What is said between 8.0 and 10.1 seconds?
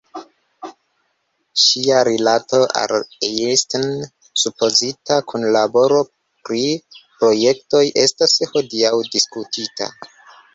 estas hodiaŭ diskutita.